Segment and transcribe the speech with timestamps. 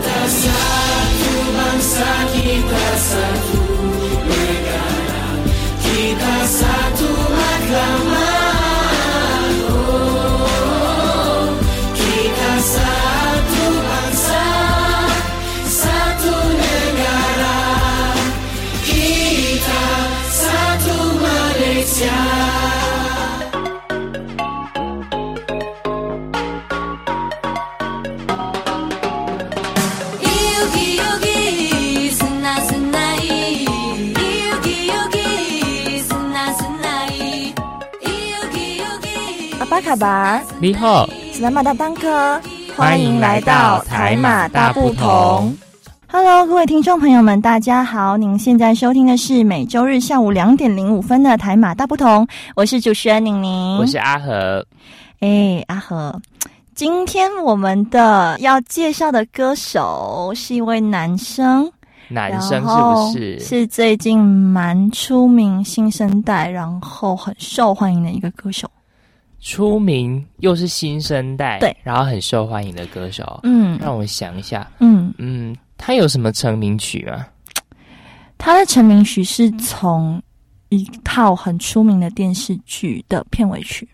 [0.00, 0.83] the sun.
[39.94, 42.40] 阿巴，你好，是南马大当哥，
[42.76, 45.56] 欢迎来到台马大不同。
[46.08, 48.16] Hello，各位听众朋友们，大家好！
[48.16, 52.26] 您现在收听的是每周日下午两点零五分的台马大不同，
[52.56, 54.66] 我是主持人宁宁，我是阿和。
[55.20, 56.20] 哎，阿和，
[56.74, 61.70] 今天我们的要介绍的歌手是一位男生，
[62.08, 63.38] 男生是然后不是？
[63.38, 68.68] 是最近蛮出名、新生代，然后很受欢迎的一个歌手。
[69.44, 73.40] 出名又是新生代，对，然后很受欢迎的歌手。
[73.42, 77.26] 嗯让我想一下，嗯，嗯，他有什么成名曲吗？
[78.38, 80.20] 他的成名曲是从
[80.70, 83.86] 一套很出名的电视剧的片尾曲，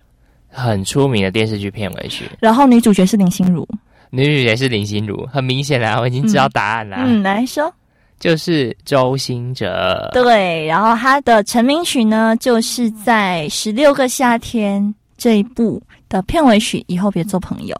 [0.48, 3.66] 很出名的电视剧片尾曲，然后女主角是林心如。
[4.10, 7.72] 女主角是林心如，很明显啦，我已经知道答案啦，嗯，来说。
[8.20, 10.10] 就是周星哲。
[10.12, 14.82] 对，然后他的成名曲呢，就是在《十六个夏天》
[15.20, 17.76] 这一部的片尾曲《以后别做朋友》。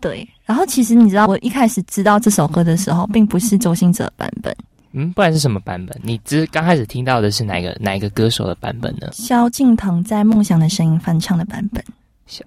[0.00, 4.54] 对，然后其实你知道，我一开始知道这首歌的时候，并不是周星哲的版本，
[4.92, 5.98] 嗯，不然是什么版本？
[6.04, 9.08] 你只刚开始听到的是哪一个哪一个歌手的版本呢？
[9.12, 11.82] 萧敬腾在《梦想的声音》翻唱的版本。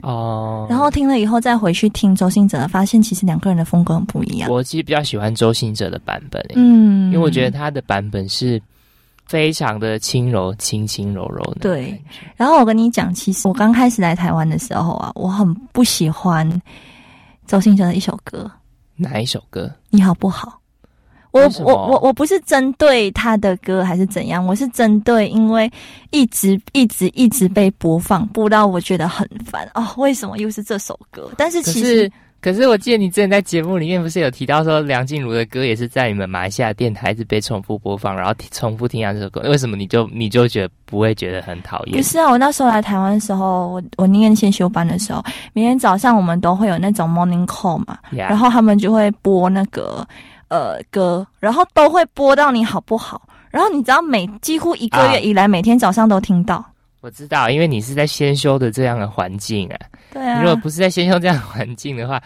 [0.04, 4.48] 哦，然后听了以后再回去听周星哲，发现其实两个人的风格很不一样。
[4.48, 8.62] 我其实比较喜欢周星哲的版本，嗯，因为我觉得他的版本是
[9.32, 11.62] 非常的轻柔、轻轻柔柔的。
[11.62, 11.98] 对，
[12.36, 16.46] 然后我跟你讲，其实我刚开始来台湾的时候啊，我很不喜欢
[17.48, 18.40] 周星哲的一首歌
[18.98, 19.74] 《哪一首歌？
[19.90, 20.50] 你好不好》。
[21.32, 25.72] 我我我我不是针对他的歌还是怎样，我是针对因为
[26.10, 29.94] 一直一直一直被播放，播到我觉得很烦哦。
[29.96, 31.32] 为什么又是这首歌？
[31.38, 41.96] 但是其实是，可是我记得你之前在节目里面不是有提到说梁静茹的歌也是在你们马来西亚电台一直被重复播放，然后重复听到这首歌，为什么你就你就觉得不会觉得很讨厌？
[41.96, 50.04] 不是啊，我那时候来台湾的时候，我我念先修班的时候，每天早上我们都会有那种 morning call 嘛，呀然后他们就会播那个
[50.48, 53.22] 呃歌，然后都会播到你好不好？
[53.52, 56.66] 然后你知道每几乎一个啊月以来，每天早上都听到。
[57.02, 59.78] 我知道，因为你是在先修的这样的环境啊。
[60.12, 62.22] 对啊你如，果不是在先用这样的环境的话，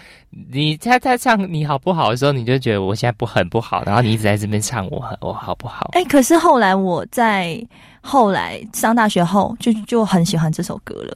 [0.52, 5.92] 你他他唱你好不好的时候，你就觉得我现在不很不好，然后你一直在这边唱我很我好不好？
[5.94, 7.58] 哎、可是后来我在
[8.02, 11.16] 后来上大学后，就就很喜欢这首歌了。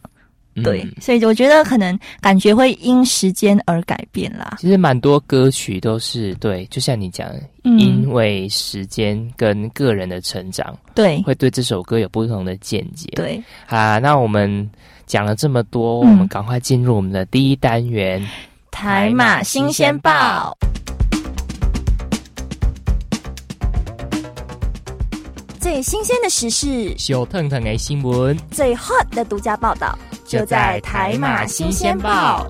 [0.59, 4.57] 嗯对，所以我觉得可能感觉会因时间而改变啦。
[4.59, 7.29] 其实蛮多歌曲都是对，就像你讲
[7.63, 13.07] 因为时间跟个人的成长，对会对这首歌有不同的见解。
[13.15, 14.69] 对，啊，那我们
[15.05, 18.25] 讲了这么多，嗯我们赶快进入我们的第一单元。
[18.71, 20.57] 台马新鲜报。
[25.59, 29.95] 最新鲜的时事，小腾腾的新闻最 hot 的独家报道，
[30.29, 32.47] 就在台马新鲜报。。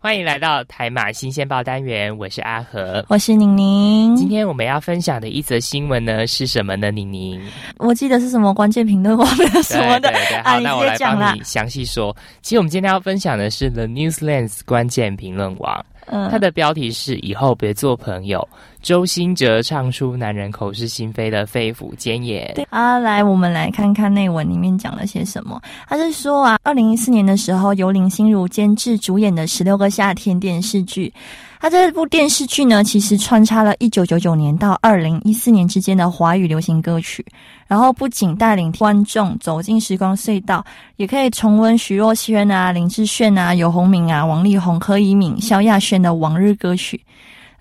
[0.00, 3.04] 欢迎来到台马新鲜报单元，我是阿和。
[3.08, 6.90] 我是宁宁，今天我们要分享的一则新闻呢是什么呢？
[6.90, 7.40] 宁宁，
[7.78, 11.40] 我记得是什么关键评论网的什么的对对对，啊，好，你那我来帮你。
[11.44, 12.14] 详细说。
[12.42, 18.46] 其实我们今天要分享的是 The Newslands 关键评论网，嗯它的标题是“以后别做朋友”，
[18.84, 22.52] 周兴哲唱出男人口是心非的肺腑奸言。
[22.54, 25.58] 对啊，来，我们来看看内文里面讲了些什么。
[25.88, 31.10] 他是说啊，二零一四年的时候，由林心如监制主演的《十六个夏天》电视剧。
[31.58, 37.24] 他这部电视剧呢，其实穿插了一九九九年到二零一四年之间的华语流行歌曲，
[37.66, 40.62] 然后不仅带领观众走进时光隧道，
[40.96, 47.00] 也可以重温徐若瑄啊、林志炫啊、游鸿明啊、王力宏、柯以敏、萧亚轩的往日歌曲。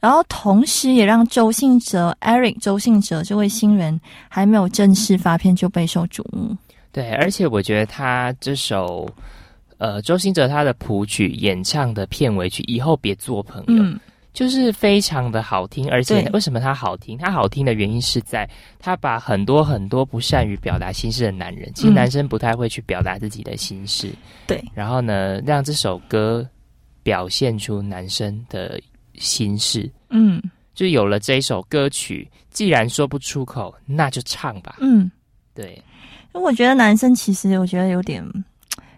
[0.03, 3.97] 然后同时也让周信哲 Eric 周信哲这位新人
[4.27, 6.53] 还没有正式发片就备受瞩目。
[6.91, 9.09] 对，而且我觉得他这首，
[9.77, 13.97] 呃，周兴哲他的谱曲演唱的片尾曲《以后别做朋友》，嗯，
[14.33, 17.17] 就是非常的好听，而且为什么他好听？
[17.17, 18.45] 他好听的原因是在
[18.79, 21.95] 他把很多很多不善于表达心事的男人，其实嗯。
[21.95, 24.11] 男生不太会去表达自己的心事，
[24.47, 26.45] 对，然后呢，让这首歌
[27.03, 28.77] 表现出男生的
[29.17, 30.41] 心事，嗯
[30.73, 32.29] 就有了这一首歌曲。
[32.49, 34.75] 既然说不出口，那就唱吧。
[34.79, 35.09] 嗯。
[35.55, 35.79] 对，
[36.31, 38.23] 我觉得男生其实我觉得有点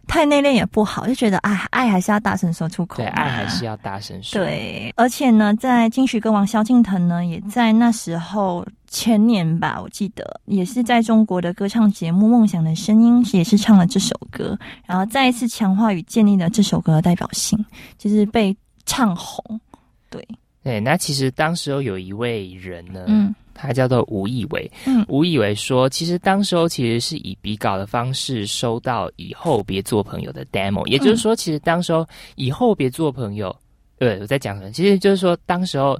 [0.07, 4.94] 太内敛也不好，就觉得啊，爱还是要大声说出口对，爱还是要大声说。，对。
[4.95, 17.57] 而且呢，在金曲歌王萧敬腾呢，也在那时候前年吧，我记得也是在中国的歌唱节目《梦想的声音》也是唱了这首歌，然后再一次强化与建立了这首歌的代表性，
[17.97, 19.59] 就是被唱红。
[20.15, 20.27] 对，
[20.63, 24.69] 对，那其实当时候有一位人呢，嗯他叫做吴以为。
[24.85, 33.56] 嗯吴以为说，其实当时候其实是以笔稿的方式收到以后别做朋友的 demo，也就是说，其实当时候以后别做朋友，
[33.97, 34.71] 对我在讲什么？
[34.71, 36.00] 其实就是说，当时候。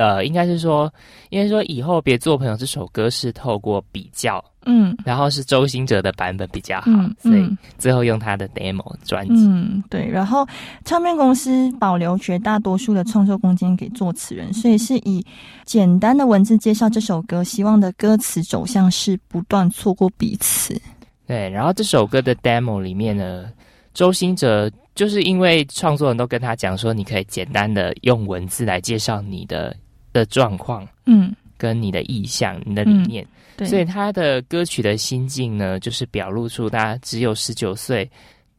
[0.00, 0.90] 呃，应该是说，
[1.28, 9.44] 因为说以后别做朋友这首歌是透过比较，嗯然后是周兴哲的版本比较好，嗯所以嗯最后用他的 demo 专辑。
[9.46, 10.08] 嗯，对。
[10.08, 10.46] 然后
[10.86, 15.22] 唱片公司保留绝大多数的创作空间给作词人，所以是以
[15.66, 20.80] 简单的文字介绍这首歌，希望的歌词走向是不断错过彼此。
[21.26, 23.52] 对，然后这首歌的 demo 里面呢，
[23.92, 29.76] 周兴哲就是因为创作人都跟他讲说，你可以简单的用文字来介绍你的
[30.12, 33.26] 的状况嗯，跟你的意向、你的理念，
[33.56, 33.66] 对。
[33.66, 38.10] 所以他的歌曲的心境呢，就是表露出他只有十九岁。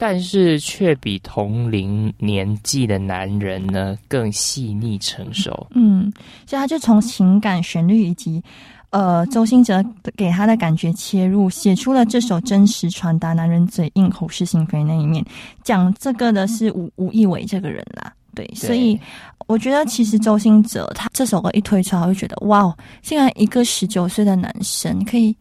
[0.03, 5.68] 但是却比同龄年纪的男人呢更细腻成熟。
[5.75, 6.12] 嗯，
[6.48, 8.44] 所以他就从情感、旋律以及
[8.89, 9.86] 呃周兴哲
[10.18, 15.24] 给他的感觉切入，写出了这首真实传达男人嘴硬、口是心非那一面。
[15.63, 19.00] 讲这个的是吴吴亦伟这个人啦，对，所以
[19.48, 25.36] 我觉得其实周兴哲他这首歌一推出来，我就觉得哇哦，竟然一个十九岁的男生可以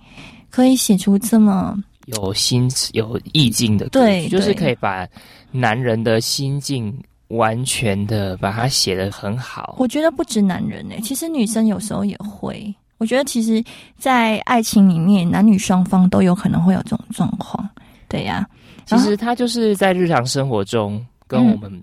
[0.50, 1.76] 可以写出这么
[2.06, 5.06] 有心有意境的歌对曲，就是可以把
[5.50, 6.92] 男人的心境
[7.28, 9.76] 完全的把它写的很好。
[9.78, 12.74] 我觉得不止男人呢、其实女生有时候也会。
[12.98, 13.64] 我觉得其实，
[13.96, 17.66] 在爱情里面，男女双方都有可能会有这种状况，
[18.08, 18.46] 对呀、
[18.84, 21.80] 其实他就是在日常生活中跟嗯我们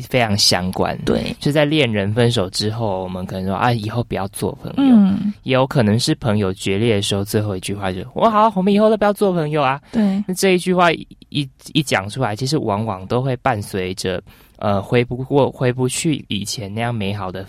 [0.00, 4.94] 非常相关。，对，就在恋人分手之后，我们可能说啊，以后不要做朋友。
[4.94, 9.80] 嗯，也有可能是朋友决裂的时候，最后一句话就是“我好，我们以后都不要做朋友啊”。
[9.92, 14.22] 对，那这一句话一一一讲出来，其实往往都会伴随着
[14.56, 17.44] 呃回不过、回不去以前那样美好的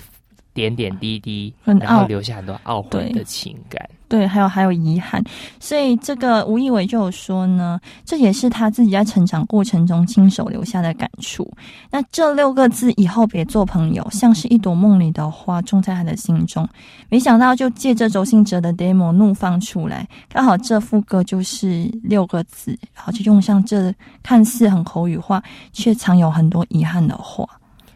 [0.53, 3.89] 点点滴滴，然后留下很多懊悔的情感。
[4.07, 5.23] 对，还有还有遗憾，
[5.59, 11.51] 所以这个吴亦伟就有说呢，这也是他自己在成长过程中亲手留下的感触。
[11.89, 16.67] 那这六个字以后别做朋友，像是一朵梦里的花，种在他的心中。
[17.09, 23.91] 没想到就借着周信哲的 demo 怒放出来，刚好这副歌就是六个字，然后就用上这
[24.21, 25.41] 看似很口语化，
[25.71, 27.47] 却藏有很多遗憾的话。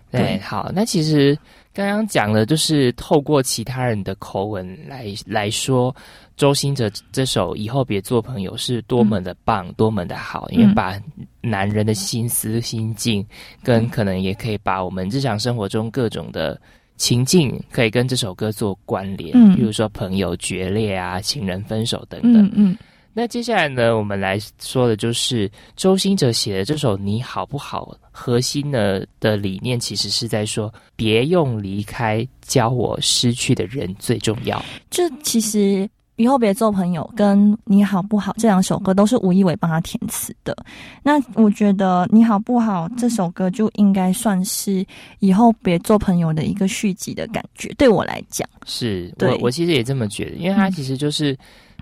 [0.09, 1.37] 对，对好，那其实
[1.77, 5.95] 刚刚讲的就是透过其他人的口吻来来说，
[6.35, 10.99] 周星哲这首《以后别做朋友》是多么的棒，多么的好，因为把
[11.39, 13.23] 男人的心思、心境，
[13.61, 16.59] 跟可能也可以把我们日常生活中各种的。
[16.95, 22.43] 情境可以跟这首歌做关联，嗯比如说朋友决裂啊、情人分手等等。
[22.45, 22.77] 嗯嗯
[23.17, 34.63] 那接下来呢，我们来说的就是周兴哲写的这首《你好不好》，核心呢的理念其实是在说，别用离开教我失去的人最重要。
[34.91, 40.55] 就其实以后别做朋友跟你好不好这两首歌都是吴亦伟帮他填词的。
[41.01, 44.85] 那我觉得你好不好这首歌就应该算是
[45.17, 48.47] 以后别做朋友的一个续集的感觉，对我来讲。
[48.67, 51.35] 是我我其实也这么觉得，因为它嗯其实就是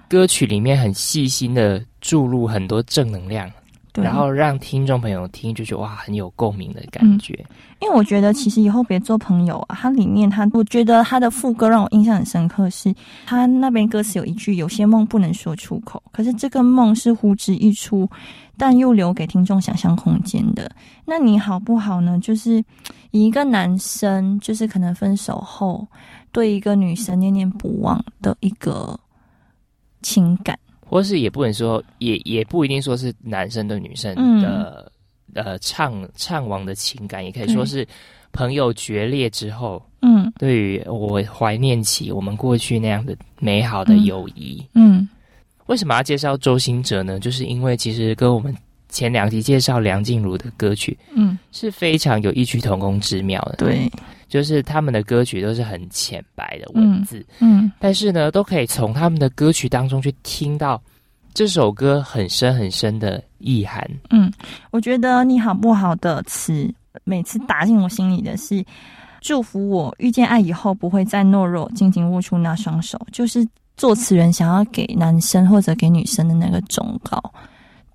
[0.08, 3.50] 歌曲里面很细心的注入很多正能量，
[3.94, 7.34] 然后让听众朋友听就觉得哇很有共鸣的感嗯觉。
[7.82, 12.94] 因为我觉得其实以后别做朋友啊，它里面它，我觉得它的副歌让我印象很深刻是，
[13.26, 18.10] 它那边歌词有一句“有些梦不能说出口”，可是这个梦是呼之欲出，
[18.58, 20.72] 但又留给听众想象空间的。
[21.04, 22.18] 那你好不好呢？
[22.20, 22.64] 就是
[23.12, 25.86] 以一个男生，就是可能分手后
[26.32, 28.98] 对一个女生念念不忘的一个
[30.06, 30.58] 情感。
[30.88, 34.92] 或是也不能说，也也不一定说是男生对女生嗯的、
[35.34, 37.86] 呃怅怅惘的情感，也可以说是
[38.32, 44.64] 朋友决裂之后，嗯对于我怀念起我们过去那样的美好的友谊。
[44.76, 45.10] 嗯
[45.66, 47.20] 为什么要介绍周星哲呢？
[47.20, 48.56] 就是因为其实跟我们
[48.88, 53.56] 前两集介绍梁静茹的歌曲嗯，是非常有异曲同工之妙的。
[53.58, 53.92] 对，
[54.28, 60.82] 就是他们的歌曲都是很浅白的文字，嗯但是呢，都可以从他们的歌曲当中去听到
[61.34, 63.90] 这首歌很深很深的意涵。
[64.10, 64.32] 嗯，
[64.72, 68.64] 我觉得你好不好的词，每次打进我心里的是
[69.22, 77.22] 祝福我遇见爱以后不会再懦弱，紧紧握住那双手，就是作词人想要给男生或者给女生的那个忠告。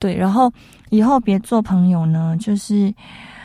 [0.01, 0.53] 对，然后
[0.89, 2.93] 以后别做朋友呢，就是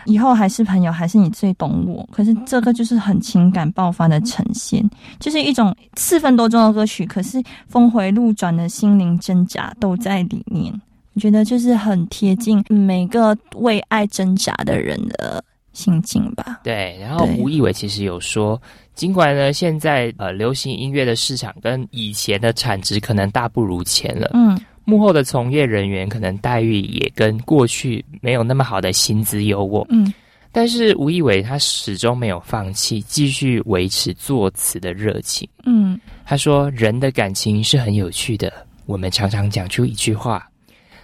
[0.05, 2.07] 以后还是朋友，还是你最懂我。
[2.11, 4.83] 可是这个就是很情感爆发的呈现，
[5.19, 10.73] 就是一种四分多钟的歌曲，可是峰回路转的心灵挣扎都在里面。
[11.13, 16.59] 我觉得就是很贴近每个为爱挣扎的人的心境吧。
[16.63, 18.61] 对，然后吴亦伟其实有说，
[18.95, 30.13] 尽管呢现在呃流行音乐的市场跟以前的产值可能大不如前了，嗯幕后的从业人员可能待遇也跟过去没有那么好的薪资优渥，嗯
[30.51, 35.45] 但是吴亦伟他始终没有放弃，继续维持作词的热情。
[35.65, 38.53] 嗯他说：“人的感情是很有趣的，
[38.85, 40.47] 我们常常讲出一句话，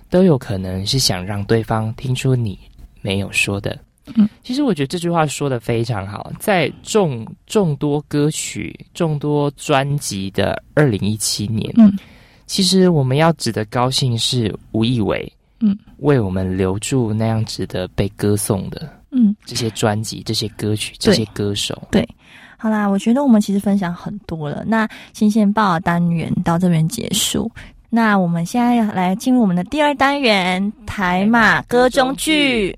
[0.09, 2.57] 都有可能是想让对方听出你
[3.01, 3.77] 没有说的。”
[4.15, 11.93] 嗯，其实我觉得这句话说的非常好，在众众多歌曲、众多专辑的二零一七年，嗯，
[12.51, 15.31] 其实我们要值得高兴是吴亦伟，
[15.61, 21.81] 嗯，为我们留住那样值得被歌颂的嗯，这些专辑、这些歌曲、这些歌手。
[21.91, 22.05] 对
[22.57, 24.65] 好啦，我觉得我们其实分享很多了。
[24.67, 27.49] 那新鲜报的单元到这边结束。
[27.89, 32.77] 那我们现在要来进入我们的第二单元——台马歌中剧。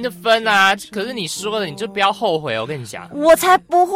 [0.00, 2.62] 分就分啊，可是你说了，你就不要后悔哦。
[2.62, 3.94] 我跟你讲，我才不会、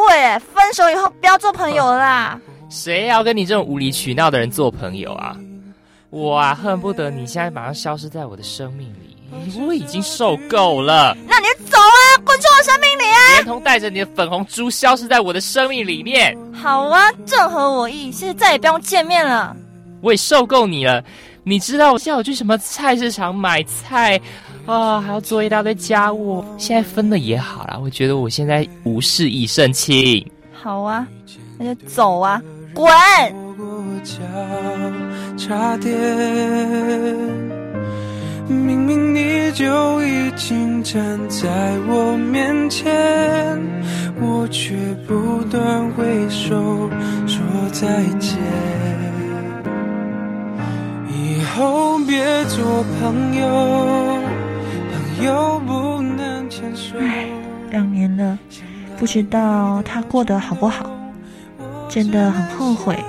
[0.54, 2.40] 分手以后不要做朋友了啦！
[2.68, 5.36] 谁要跟你这种无理取闹的人做朋友啊？
[6.10, 9.16] 我啊，恨不得你现在马上消失在我的生命里，
[9.66, 13.18] 我已经受够了，那你就走啊，滚出我生命里啊！
[13.34, 16.36] 连同带着你的粉红猪消失在我的生命里面。
[16.52, 19.56] 好啊，正合我意，现在再也不用见面了。
[20.00, 21.02] 我也受够你了。
[21.46, 24.18] 你知道我下午去什么菜市场买菜
[24.66, 26.44] 啊，还要做一大堆家务。
[26.58, 30.24] 现在分了也好啦，我觉得我现在无事一身轻。
[30.52, 31.06] 好啊，
[31.58, 32.42] 那就走啊，
[32.72, 32.86] 滚！
[33.56, 33.66] 过
[34.02, 34.14] 交
[35.36, 35.94] 叉点，
[38.48, 41.46] 明明你就已经站在
[41.88, 42.92] 我面前，
[44.20, 44.74] 我却
[45.06, 46.90] 不断挥手
[47.26, 47.40] 说
[47.72, 48.38] 再见。
[51.08, 53.44] 以后别做朋友，
[55.24, 56.98] 朋友不能牵手。
[57.70, 58.38] 两年了，
[58.98, 60.90] 不知道他过得好不好，
[61.88, 63.02] 真的很后悔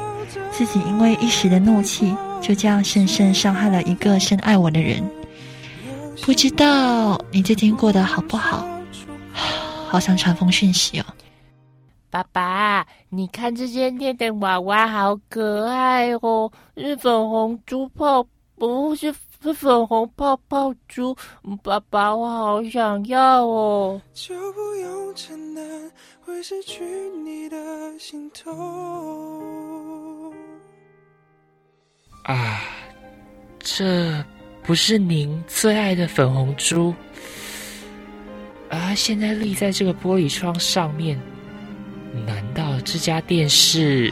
[0.50, 5.04] 自己因为一时的怒气，就这样深深伤害了一个深爱我的人。
[6.22, 8.66] 不知道你最近过得好不好？
[9.90, 11.06] 好想传封讯息哦。
[12.10, 18.26] 爸爸，你看这间店的娃娃好可爱哦，是粉红猪泡，
[18.58, 19.18] 不是是
[19.54, 21.16] 粉红泡泡猪。
[21.64, 24.02] 爸爸，我好想要哦。
[24.14, 26.84] 就不用承担会失去
[27.24, 27.58] 你的
[28.00, 30.34] 心痛。
[32.24, 32.62] 啊，
[33.60, 34.24] 这
[34.64, 36.92] 不是您最爱的粉红猪
[38.70, 38.96] 啊！
[38.96, 41.22] 现在立在这个玻璃窗上面，
[42.26, 44.12] 难道这家店是？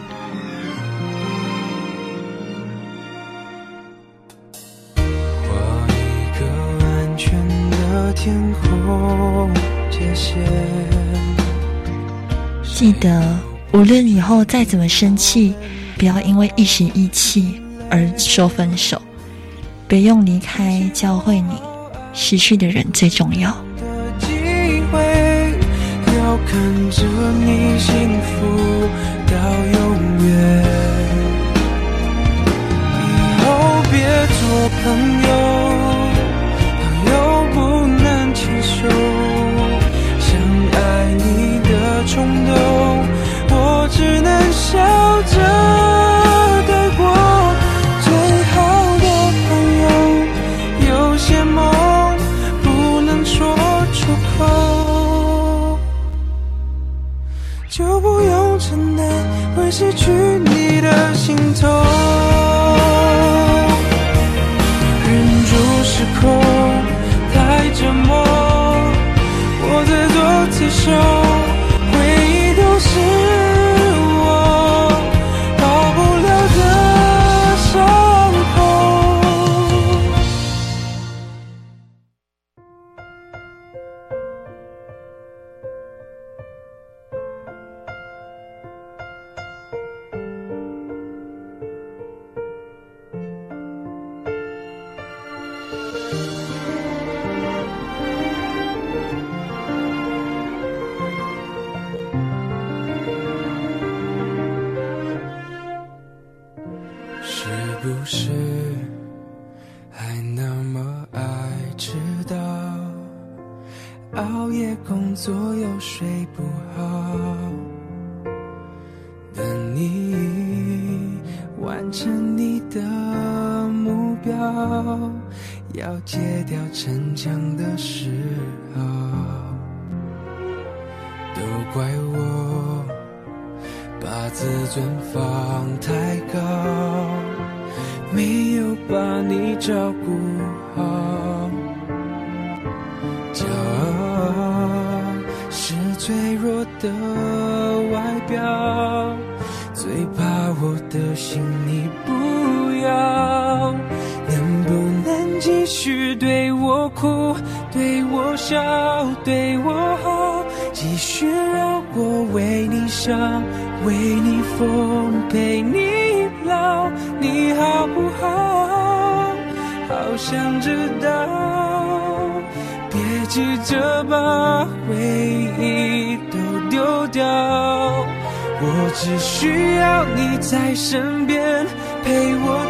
[8.13, 9.50] 天空
[9.89, 10.38] 界限。
[12.63, 13.38] 记得，
[13.72, 15.53] 无论以后再怎么生气，
[15.98, 19.01] 不要因为一时意气而说分手。
[19.88, 21.55] 别用离开教会你，
[22.13, 23.55] 失去的人最重要。
[26.24, 26.51] 要看
[26.89, 27.03] 着
[27.46, 27.91] 你幸
[28.22, 28.34] 福
[29.27, 29.34] 到
[29.74, 29.82] 永
[30.25, 30.32] 远。
[32.98, 33.05] 以
[33.39, 33.43] 后
[33.91, 33.93] 别
[34.27, 34.39] 做
[34.82, 35.12] 朋友，
[43.95, 44.79] 只能笑
[45.21, 45.38] 着
[46.67, 47.05] 带过
[48.01, 48.12] 最
[48.51, 48.57] 好
[48.97, 49.05] 的
[49.45, 49.50] 朋
[49.83, 49.85] 友
[50.89, 52.17] 有些梦
[52.63, 53.55] 不能说
[53.93, 55.79] 出口
[57.69, 59.05] 就不用承担
[59.55, 61.92] 会失去你的心痛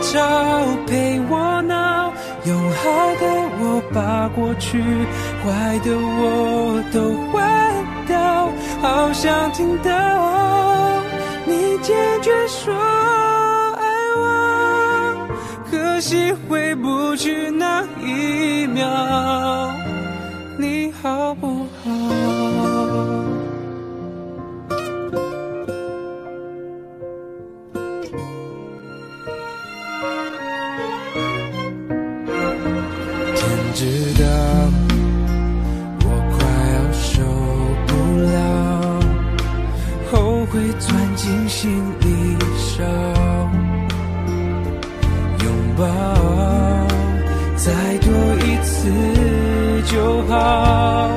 [0.04, 0.20] 少
[0.86, 2.14] 陪我闹
[2.46, 3.26] 用好的
[3.62, 4.82] 我把过去
[5.42, 7.42] 坏的我都换
[8.06, 11.02] 掉好想听到
[11.46, 13.86] 你坚决说爱
[14.18, 15.28] 我。
[15.72, 19.74] 可惜回不去那一秒
[20.58, 23.23] 你好不好？
[41.64, 41.72] 心
[42.02, 42.84] 里烧
[45.46, 45.86] 拥抱
[47.56, 48.12] 再多
[48.46, 48.92] 一次
[49.90, 51.10] 就好。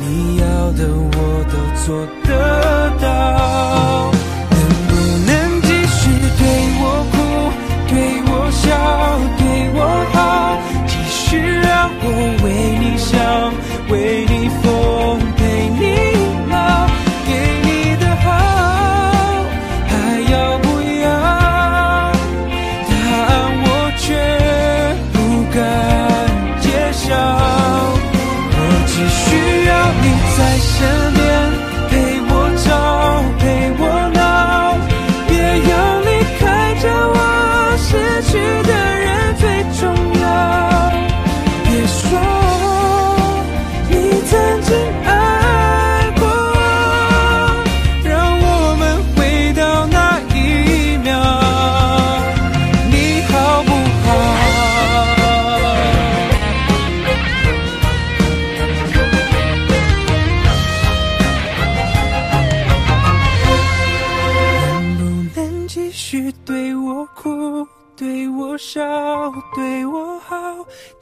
[0.00, 2.04] 你要的我都做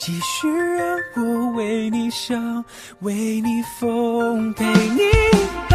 [0.06, 2.36] 继续让我为你笑，
[3.00, 5.73] 为你疯，陪你。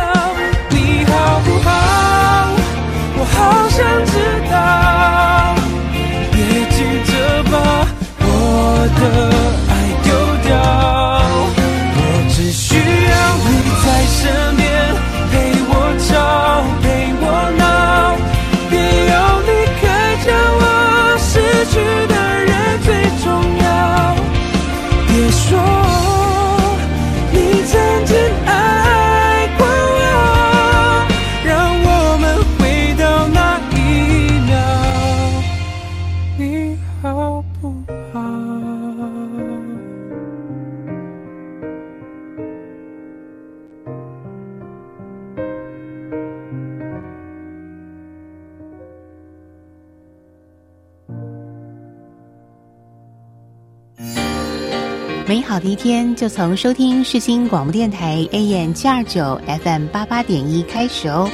[55.58, 61.30] 一天就从收听世新广播电台 AM 七二九 FM 八八点一开始哦。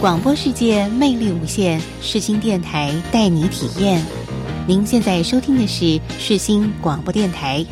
[0.00, 4.04] 广播世界魅力无限，世新电台带你体验。
[4.66, 7.64] 您现在收听的是世新广播电台。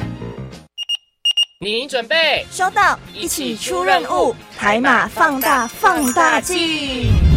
[1.61, 7.28] 你准备收到，一起出任务海马放大放大镜。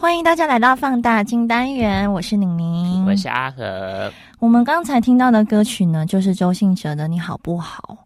[0.00, 4.10] 欢迎大家来到放大镜单元，我是宁宁，我是阿和。
[4.38, 7.98] 我们刚才听到的歌曲呢，就是周信哲的《你好不好》。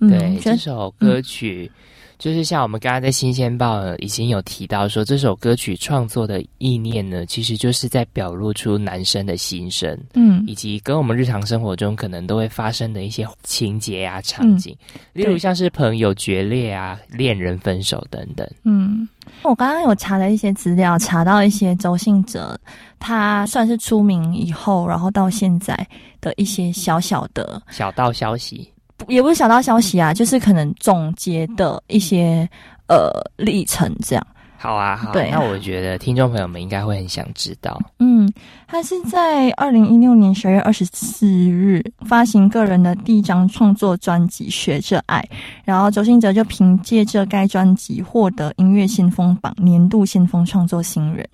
[0.00, 1.72] 嗯对，这首歌曲、
[2.18, 10.44] 就是像我们刚刚在新鲜报已经有提到说，这首歌曲创作的意念呢，其实就是在表露出男生的心声，嗯。
[10.46, 14.76] 以及跟我们日常生活中可能都会发生的一些情节啊、场景，
[15.12, 18.48] 例如像是朋友决裂啊、恋人分手等等。
[18.64, 19.08] 嗯，
[19.42, 22.58] 我刚刚有查了一些资料，查到一些周信哲
[22.98, 25.86] 他算是出名以后，然后到现在
[26.20, 28.68] 的一些小小的小道消息，
[29.06, 32.48] 也不是小道消息啊，就是可能总结的一些
[32.88, 34.26] 呃历程这样。
[34.60, 37.80] 好啊，好啊对那我觉得听众朋友们应该会很想知道。
[38.00, 38.28] 嗯，
[38.66, 45.20] 他是在二零一六年十月二十四日发行个人的第一张创作专辑《学着爱》，
[45.64, 51.24] 然后周信哲就凭借着该专辑获得音乐先锋榜年度先锋创作新人，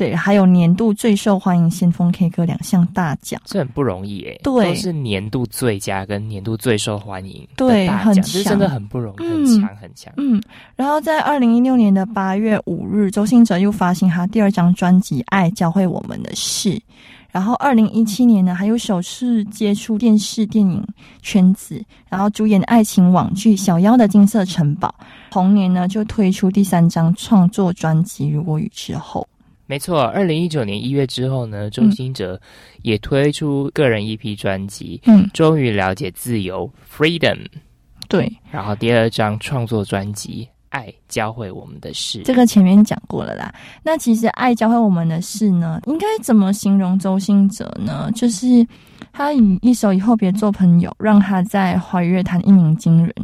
[0.00, 3.38] 对，还有年度最受欢迎先锋 K 歌两项大奖。
[3.44, 10.10] 这很不容易诶，对都是年度最佳跟年度最受欢迎的对很强真的很不容易，很嗯强很强。
[10.16, 10.42] 嗯，
[10.74, 16.70] 然后在二零一六年的八月五日，周星哲又发行他第二张专辑《爱教会我们的事》。
[17.30, 20.82] 然后二零一七年呢，还有首次接触电视电影
[21.20, 24.94] 圈子，然后主演爱情网剧《小妖的金色城堡》。
[25.30, 29.20] 同年呢，就推出第三张创作专辑《如果雨之后》。
[29.70, 32.40] 没错，二零一九年一月之后呢，周兴哲
[32.82, 37.38] 也推出个人一批专辑，嗯，终于了解自由 （Freedom），
[38.08, 42.18] 对，然后第二张创作专辑《爱教会我们的事》。
[42.24, 43.54] 这个前面讲过了啦。
[43.84, 48.10] 那其实爱教会我们的事呢，应该怎么形容周兴哲呢？
[48.12, 48.66] 就是
[49.12, 53.14] 他以一首以后别做朋友，让他在华语乐坛一鸣惊人。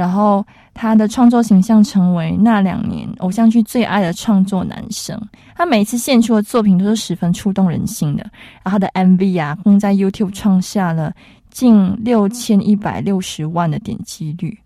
[0.00, 5.14] 然后他的创作形象成为那两年偶像剧最爱的创作男生。
[5.54, 8.22] 他每一次献出的作品都是十分触动人心的。
[8.62, 11.12] 然后他的 MV 啊，更在 YouTube 创下了
[11.50, 14.58] 近六千一百六十万的点击率，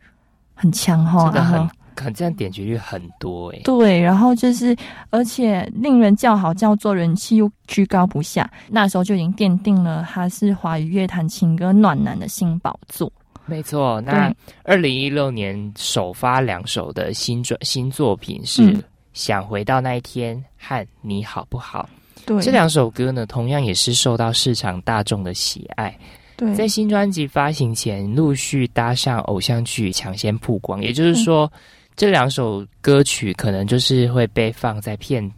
[0.55, 3.63] 很强哈、真的很，很这样点击率很多诶。
[3.65, 4.77] 对，然后就是，
[5.11, 8.49] 而且令人叫好叫座，人气又居高不下。
[8.71, 13.11] 那时候就已经奠定了他是华语乐坛情歌暖男的新宝座。
[13.47, 21.89] 没错，那二零一六年首发两首的新专新作品是《嗯想回到那一天》和《你好不好》。
[22.27, 25.97] 对，这两首歌呢，同样也是受到市场大众的喜爱。
[26.37, 31.51] 对在新专辑发行前，陆续搭上偶像剧抢先曝光，也就是说，
[31.95, 35.31] 这两首歌曲可能就是会被放在片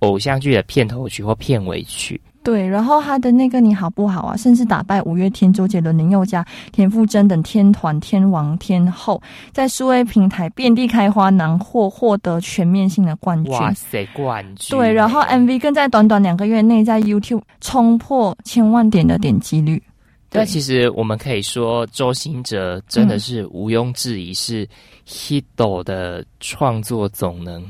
[0.00, 2.20] 偶像剧的片头曲或片尾曲。
[2.46, 13.52] 对，然后他的那个你好不好啊，甚至打败五月天、周杰伦、林宥嘉、田馥甄等天团、天王、天后，在数位平台遍地开花，囊获获得全面性的冠军。
[13.52, 14.78] 哇塞，冠军！
[14.78, 19.82] 对，然后 MV 更在短短两个月内在 YouTube 冲破千万点的点击率。
[20.28, 24.68] 但其实我们可以说，周兴哲真的是毋庸置疑是
[25.04, 27.64] Hito 的创作总能，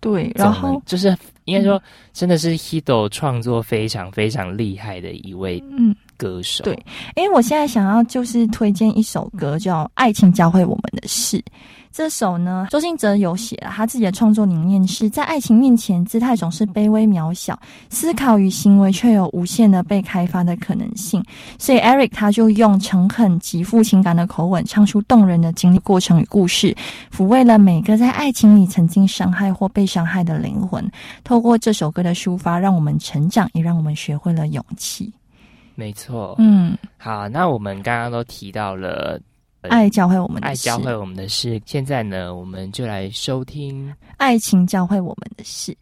[0.00, 1.16] 对，然后就是
[1.48, 1.82] 应该说，
[2.12, 5.96] 真的是 Hido 创作非常非常厉害的一位嗯。
[6.18, 6.62] 歌手。
[6.64, 6.74] 对
[7.16, 11.38] 因为我现在想要就是推荐一首歌，叫《爱情教会我们的事》。
[11.90, 21.24] 这首呢，周信哲有写了他自己的创作理念是在爱情面前，姿态总是卑微渺小，思考与行为却有无限的被开发的可能性。
[21.58, 26.76] 所以 Eric 他就用诚恳、极富情感的口吻，唱出动人的经历过程与故事，
[27.12, 30.88] 抚慰了每个在爱情里曾经伤害或被伤害的灵魂。
[31.24, 35.12] 透过这首歌的抒发，让我们成长，也让我们学会了勇气。
[35.78, 36.34] 没错。
[36.38, 39.16] 嗯，好，那我们刚刚都提到了
[39.60, 43.94] 呃爱教会我们的事爱教会我们的事，现在呢，我们就来收听。
[44.16, 45.76] 爱情教会我们的事。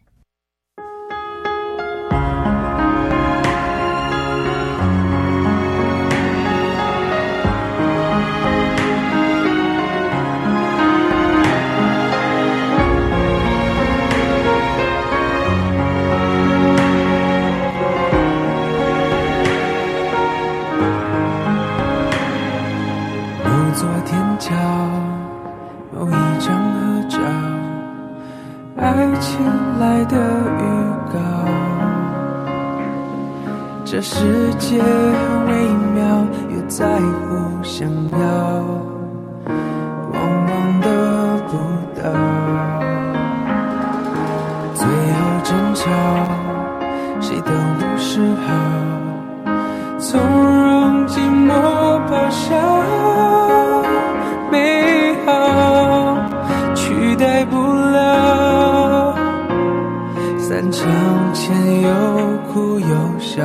[24.47, 24.55] 天桥，
[25.91, 27.17] 某一张合照，
[28.77, 28.81] 爱
[29.19, 29.29] 情
[29.77, 30.15] 来的
[30.57, 30.63] 预
[31.11, 31.15] 告。
[33.83, 34.87] 这世界很
[35.47, 35.51] 微
[35.93, 38.17] 妙，又在互相要，
[40.13, 40.15] 往
[40.47, 40.87] 往得
[41.47, 41.51] 不
[41.99, 42.01] 到。
[44.75, 45.83] 最后争吵，
[47.19, 48.47] 谁都不是好，
[49.99, 51.51] 从容寂寞
[52.07, 52.55] 咆哮，
[60.87, 61.89] 向前又
[62.51, 63.43] 哭又笑，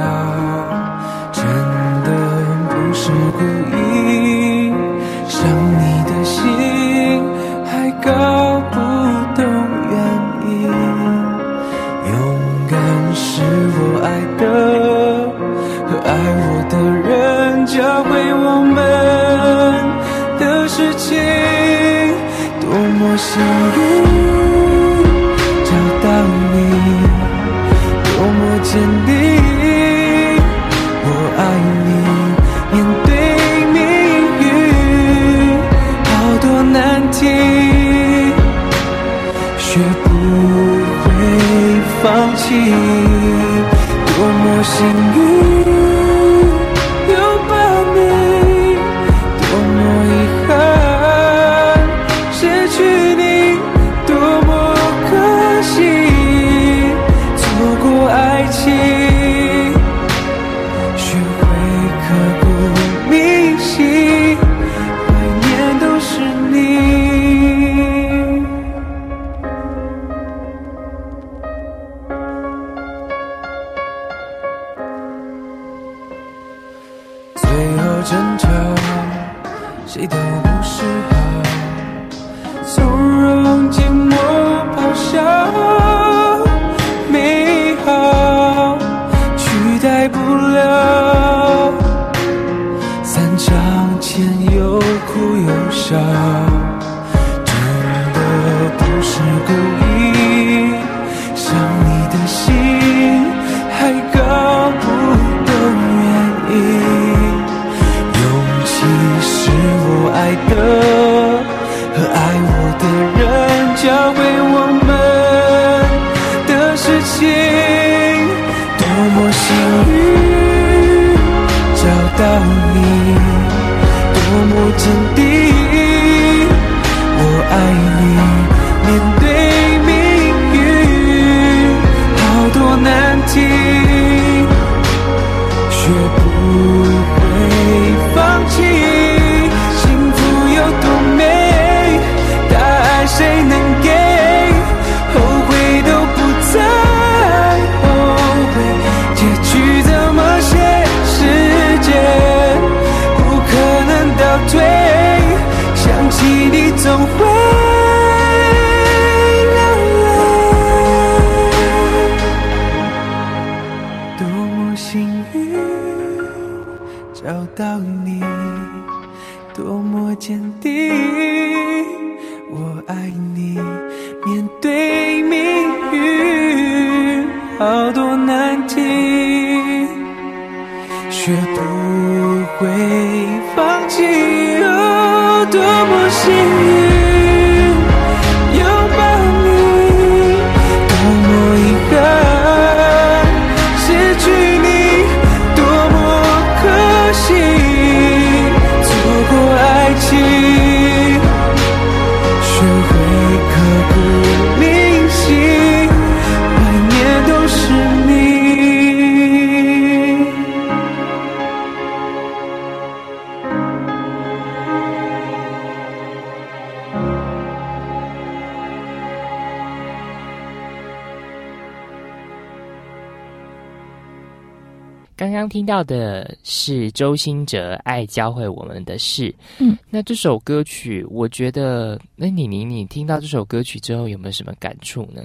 [225.42, 229.28] 刚刚听到的是周兴哲《爱教会我们的事》。
[229.58, 235.20] 嗯，那这首歌曲，我觉得，那你你你听到这首歌曲之后，有没有什么感触呢？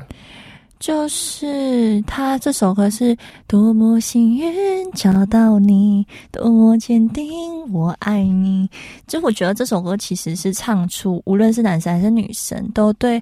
[0.80, 8.68] 就是他这首歌是多么幸运找到你，多么坚定我爱你。
[9.06, 13.22] 就我觉得这首歌其实是唱出，无论是男生还是女生，都对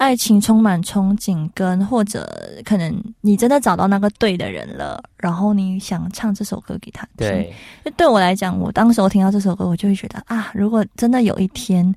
[0.00, 2.26] 爱情充满憧憬，跟或者
[2.64, 7.28] 可能你真的找到那个对的人了，然后你想唱这首歌给他听。
[7.28, 11.94] 对，就对我来讲，我当时我听到这首歌，我就会觉得啊，如果真的有一天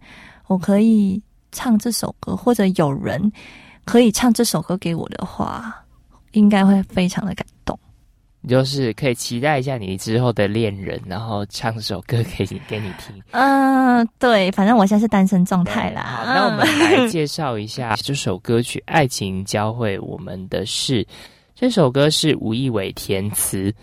[0.48, 1.22] 我可以
[1.54, 3.32] 唱这首歌，或者有人
[3.86, 5.74] 可以唱这首歌给我的话，
[6.34, 7.53] 应该会非常的感动。
[8.45, 13.15] 你就是可以期待一下你之后的恋人，然后唱首歌给你给你听。
[13.32, 16.03] 嗯，对，反正我现在是单身状态啦。
[16.03, 21.01] 好，那我们嗯来介绍一下这首歌曲《爱情教会我们的事》。
[21.56, 23.73] 这首歌是吴亦伟填词，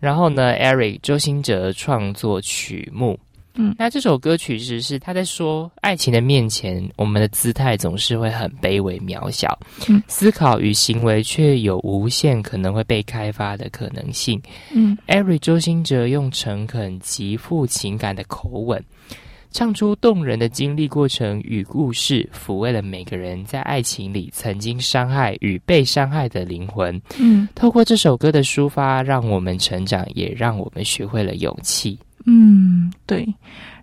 [0.00, 3.18] 然后呢，Eric 周兴哲创作曲目。
[3.58, 14.40] 嗯那这首歌曲其实是他在说，爱情的面前，我们的姿态总是会很卑微渺小，嗯思考与行为却有无限可能会被开发的可能性。
[14.72, 18.82] 嗯 Eric 周星哲用诚恳、极富情感的口吻，
[19.50, 27.00] 唱出动人的经历过程与故事，抚慰了每个人在爱情里曾经伤害与被伤害的灵魂。
[27.18, 31.98] 嗯透过这首歌的抒发，让我们成长，也让我们学会了勇气。
[32.30, 33.26] 嗯，对。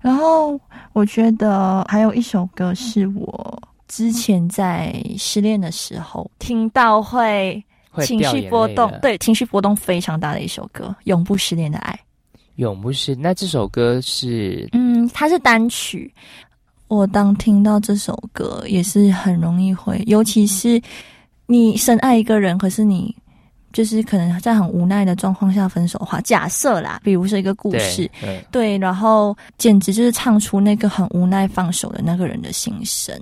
[0.02, 0.60] 然后
[0.94, 7.64] 我觉得还有一首歌是我之前在失恋的时候听到会
[8.04, 11.92] 情绪波动，对情绪波动非常大的一首歌《永不失恋的爱》。
[12.58, 13.16] 永不是。
[13.16, 16.14] 那这首歌是嗯，它是单曲。
[16.88, 20.80] 我当听到这首歌，也是很容易会，尤其是
[21.48, 23.14] 你深爱一个人，可是你
[23.76, 28.10] 就是可能在很无奈的状况下分手的话，假设啦，比如说一个故事，
[28.50, 33.14] 对，然后简直就是唱出那个很无奈放手的那个人的心声。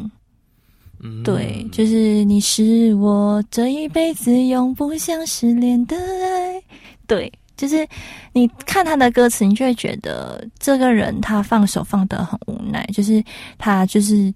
[1.00, 6.62] 嗯对，就是你是我这一辈子永不想失恋的爱。
[7.08, 7.88] 对，就是
[8.32, 13.24] 你看他的歌词，你就会觉得这个人他放手放得很无奈，就是
[13.58, 14.32] 他就是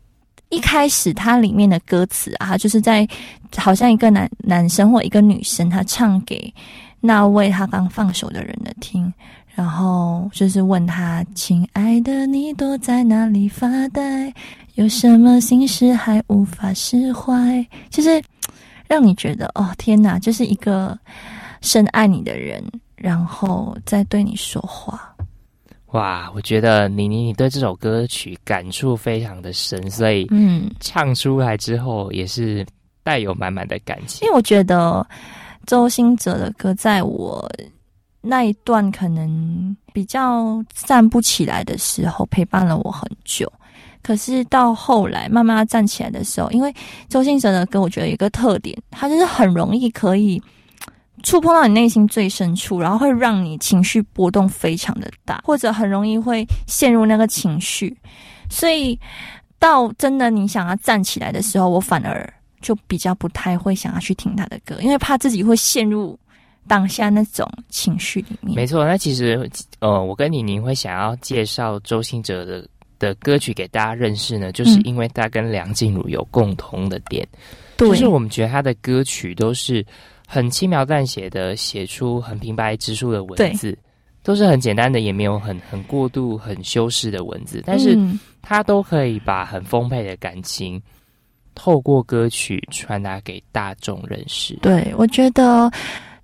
[0.49, 3.07] 一开始它里面的歌词啊，就是在
[3.55, 6.53] 好像一个男男生或一个女生，他唱给
[6.99, 9.13] 那位他刚放手的人的听。
[9.53, 14.31] 然后就是问他：“亲爱的，你躲在哪里发呆？
[14.75, 18.21] 有什么心事还无法释怀？”就是
[18.87, 20.95] 让你觉得哦，天哪，就是一个
[21.61, 22.63] 深爱你的人，
[22.95, 25.11] 然后再对你说话。
[25.91, 32.65] 哇，我觉得妮妮你对这首歌曲感触非常的深，所以嗯，唱出来之后也是
[33.03, 34.29] 带有满满的感情因。
[34.29, 35.07] 为我觉得
[35.65, 37.49] 周兴哲的歌，在我
[38.19, 43.51] 那一段可能比较站不起来的时候，陪伴了我很久。
[44.03, 46.73] 可是到后来慢慢站起来的时候，因为
[47.09, 50.41] 周兴哲的歌，我觉得有一个特点，他就是很容易可以
[51.23, 57.95] 触碰到你内心最深处，然后会让你情绪波动非常的大，或者很容易会陷入那个情绪。
[58.49, 58.97] 所以
[59.59, 66.17] 到真的你想要站起来的时候，我反而就比较不太会想要去听他的歌，因为怕自己会陷入
[66.67, 68.55] 当下那种情绪里面。
[68.55, 69.49] 没错，那其实
[69.79, 72.67] 呃，我跟李宁会想要介绍周兴哲的
[72.99, 77.27] 的歌曲给大家认识呢，就是嗯因为他跟梁静茹有共同的点，
[77.75, 79.85] 对，就是我们觉得他的歌曲都是
[80.29, 83.75] 很轻描淡写的写出很平白直述的文字，
[84.21, 90.81] 都是很简单的，也没有很很过度、很修饰的文字，但是嗯他都可以把很丰沛的感情
[91.55, 94.53] 透过歌曲传达给大众认识。
[94.61, 95.71] 对，我觉得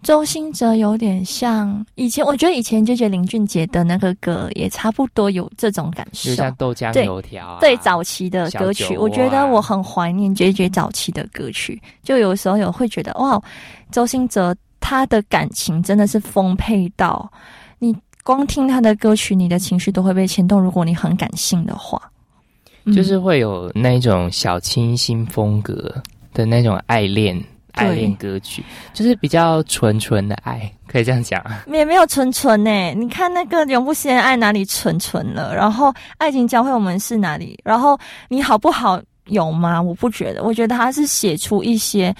[0.03, 6.29] 周兴哲有点像以前，我觉得以前就觉得林俊杰的那个歌也差不多有这种感受。
[6.29, 11.81] 就像豆浆对油条啊，对早期的歌曲，我觉得我很怀念 J J 早期的歌曲。
[12.03, 13.41] 就有时候有会觉得，哇，
[13.91, 17.31] 周兴哲他的感情真的是丰沛到
[17.79, 20.61] 你光听他的歌曲，你的情绪都会被牵动。
[20.61, 22.01] 如果你很感性的话，
[22.83, 25.95] 嗯就是会有那种小清新风格
[26.33, 27.41] 的那种爱恋
[27.73, 31.65] 爱恋歌曲，就是比较纯纯的爱，可以这样讲啊。
[31.67, 32.93] 也没有纯纯呢。
[32.93, 35.53] 你看那个永不失恋爱哪里纯纯了？
[35.55, 37.59] 然后爱情教会我们是哪里？
[37.63, 39.81] 然后你好不好有吗？
[39.81, 42.15] 我不觉得，我觉得他是写出一些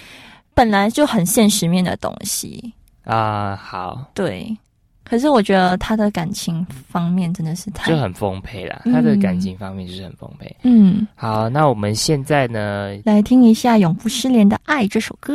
[0.53, 2.73] 本来就很现实面的东西。
[3.05, 4.57] 啊、好，对，
[5.03, 8.81] 可是我觉得他的感情方面真的是太就很丰沛啦。
[8.85, 10.55] 嗯他的感情方面就是很丰沛。
[10.63, 11.07] 嗯。
[11.15, 15.33] 好，那我们现在呢，来听一下《永不失联的爱》这首歌。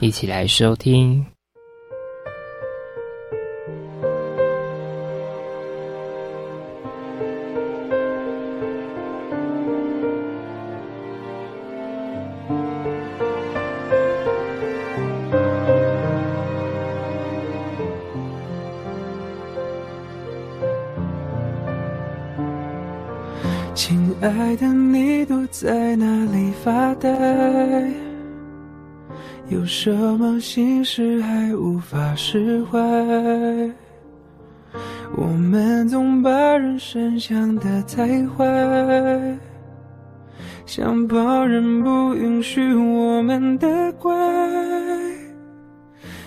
[0.00, 1.24] 一起来收听。
[29.56, 32.78] 有什么心事还无法释怀？
[35.16, 39.38] 我们总把人生想得太坏，
[40.66, 44.14] 想抱人不允许我们的乖。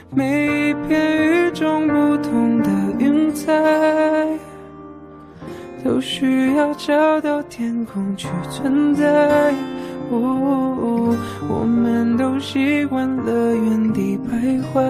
[0.10, 3.54] 每一片与众不同的云彩，
[5.84, 9.54] 都需要找到天空去存在。
[10.12, 11.16] 哦，
[11.48, 14.82] 我们都习惯了原地徘徊，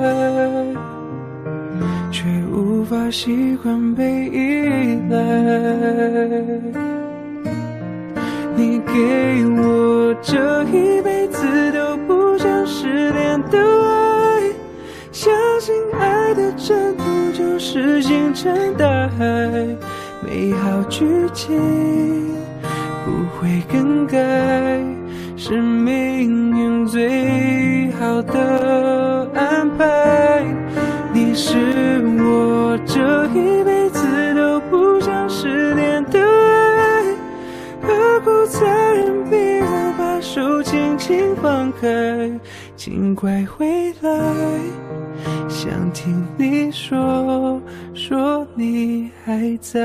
[2.11, 5.17] 却无法习惯被依赖。
[8.55, 8.93] 你给
[9.61, 14.41] 我这一辈子都不想失联的爱，
[15.11, 17.03] 相信爱的征途
[17.34, 18.86] 就是星辰大
[19.17, 19.26] 海，
[20.22, 21.57] 美好剧情
[23.05, 24.17] 不会更改，
[25.41, 30.43] 是命运最好的安排。
[31.13, 31.55] 你是
[32.19, 37.03] 我这一辈子都不想失联的爱。
[37.81, 42.29] 何苦残忍逼我把手轻轻放开？
[42.75, 44.11] 请快回来，
[45.47, 47.61] 想听你说
[47.93, 49.79] 说你还在。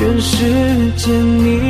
[0.00, 1.69] 全世界你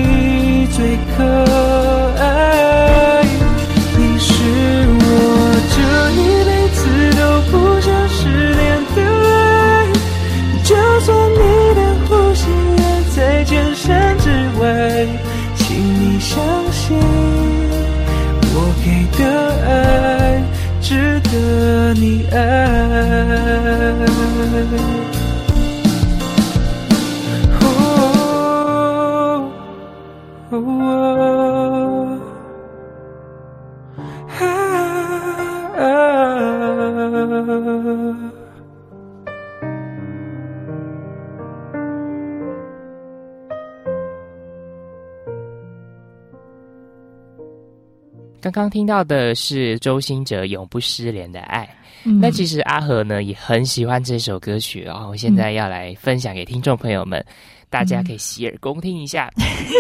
[48.51, 51.65] 刚刚听到的是周兴哲《永不失联的爱》。
[52.05, 57.23] 嗯那其实阿和呢也很喜欢这首歌曲哦，我现在要来分享给听众朋友们，
[57.69, 59.31] 大家可以洗耳恭听一下。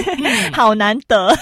[0.53, 1.35] 好难得。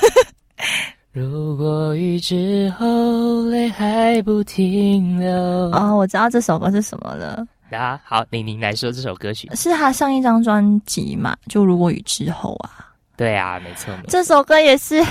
[1.10, 5.32] 如果雨之后泪还不停流，
[5.72, 9.50] 哦，我知道这首歌是什么了，啊，好，玲玲来说这首歌曲。
[9.56, 11.36] 是他上一张专辑嘛？
[11.48, 13.92] 就如果雨之后啊，对啊，没错。
[14.06, 15.02] 这首歌也是，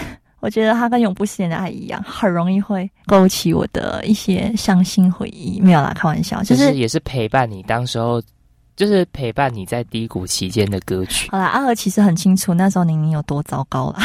[0.47, 5.59] 我觉得它跟永不失联的爱一样，很容易会勾起我的一些伤心回忆。
[5.59, 8.21] 没有啦，开玩笑，就就是是也是陪伴你当时候，
[8.77, 11.29] 就是陪伴你在低谷期间的歌曲。
[11.31, 13.99] 好啦，阿和其实很清楚那时候宁宁有多糟糕啦。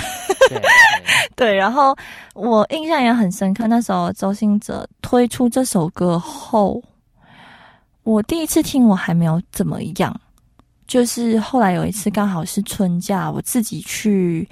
[0.49, 0.59] 对，
[1.37, 1.97] 对对，然后
[2.35, 6.83] 我印象也很深刻，那时候周星哲推出这首歌后，
[8.03, 10.21] 我第一次听我还没有怎么样，
[10.89, 14.49] 就是后来有一次刚好是春假，我自己去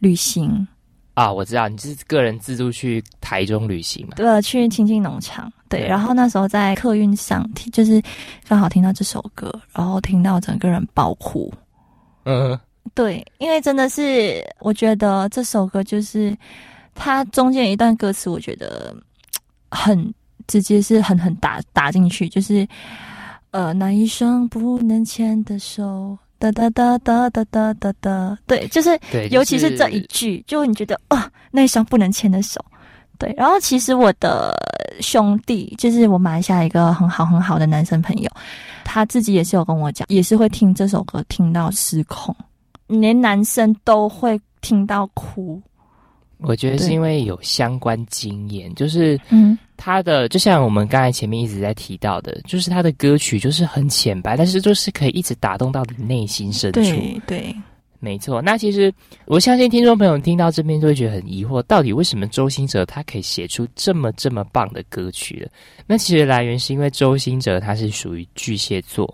[0.00, 0.68] 旅行，
[1.14, 4.14] 啊，我知道你是个人自助去台中旅行嘛？
[4.16, 8.00] 对，去青青农场，对，然后那时候在客运上听，就是
[8.48, 11.52] 刚好听到这首歌，然后听到整个人爆哭，
[12.24, 12.58] 嗯，
[12.94, 16.34] 对，因为真的是，我觉得这首歌就是
[16.94, 18.94] 它中间一段歌词，我觉得
[19.70, 20.14] 很
[20.46, 22.66] 直接，是狠狠打打进去，就是
[23.50, 32.58] 呃那一双不能牵的手，哒哒哒哒哒哒哒哒，对，就是对，尤其是这一句，就你觉得啊，那一双不能牵的手。
[33.18, 34.56] 对，然后其实我的
[35.02, 38.30] 兄弟，就是我马来西亚一个很好很好的男生朋友，
[38.82, 42.34] 他自己也是有跟我讲，也是会听这首歌听到失控，
[42.86, 45.60] 连男生都会听到哭。
[46.42, 56.80] 我觉得是因为有相关经验，就是嗯，他的就像我们刚才前面一直在提到的，就是他的歌曲就是很浅白，但是就是可以一直打动到你内心深处。
[56.80, 57.56] 对对，
[57.98, 58.90] 没错，那其实
[59.26, 65.50] 我相信听众朋友听到这边就会觉得很疑惑，到底为什么周兴哲他可以写出这么这么棒的歌曲了？
[65.86, 69.04] 那其实来源是因为周兴哲他是属于巨蟹座，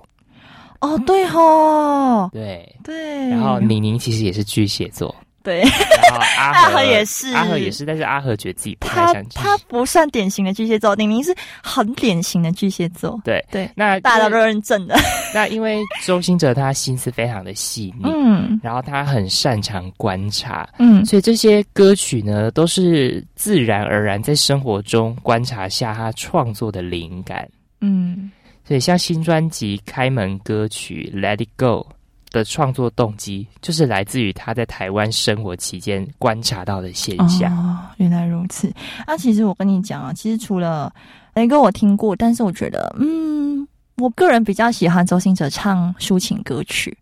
[0.80, 5.12] 哦对吼，对，对，然后宁宁其实也是巨蟹座，
[5.46, 5.60] 对。
[5.60, 7.32] 然后阿阿和和也是。
[7.32, 11.32] 阿和也是，但是阿和觉得自己不太他他不算典型的巨蟹座，宁宁是
[11.62, 14.96] 很典型的巨蟹座，对对，那大家都认证的，
[15.32, 18.60] 那因为周星哲他心思非常的细腻，嗯。
[18.62, 21.06] 然后他很擅长观察，嗯。
[21.06, 27.48] 所以这些歌曲呢，都是自然而然在生活中观察下他创作的灵感。
[27.80, 28.32] 嗯
[28.66, 31.86] 所以像新专辑开门歌曲《Let It Go》
[32.30, 37.56] 的创作动机，就是来自于他在台湾生活期间观察到的现象。
[37.56, 38.72] 哦，原来如此。
[39.06, 40.92] 啊，其实我跟你讲啊，其实除了
[41.34, 43.66] 雷哥我听过，但是我觉得，嗯，
[43.96, 46.96] 我个人比较喜欢周星哲唱抒情歌曲。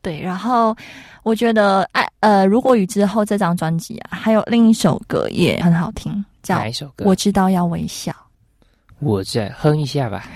[0.00, 0.76] 对，然后
[1.24, 7.04] 我觉得，爱呃，如果雨之后这张专辑啊，还有另一首歌也很好听，叫《哪一首歌？
[7.04, 8.12] 我知道要微笑》。
[9.00, 10.28] 我再哼一下吧。